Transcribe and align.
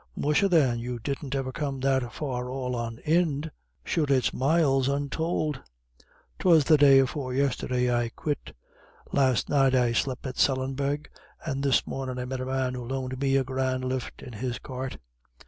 "Musha, 0.15 0.49
then, 0.49 0.79
you 0.79 0.97
didn't 0.97 1.35
ever 1.35 1.51
come 1.51 1.79
that 1.81 2.11
far 2.11 2.49
all 2.49 2.75
on 2.75 2.97
ind 3.05 3.51
sure 3.85 4.07
it's 4.09 4.33
miles 4.33 4.87
untould." 4.89 5.61
"'Twas 6.39 6.63
the 6.63 6.75
day 6.75 6.97
afore 6.97 7.35
yisterday 7.35 7.93
I 7.93 8.09
quit. 8.09 8.55
Last 9.11 9.47
night 9.47 9.75
I 9.75 9.91
slep' 9.93 10.25
at 10.25 10.39
Sallinbeg, 10.39 11.07
and 11.45 11.61
this 11.61 11.85
mornin' 11.85 12.17
I 12.17 12.25
met 12.25 12.41
a 12.41 12.47
man 12.47 12.73
who 12.73 12.83
loaned 12.83 13.19
me 13.21 13.35
a 13.35 13.43
grand 13.43 13.85
lift 13.85 14.23
in 14.23 14.33
his 14.33 14.57
cart." 14.57 14.97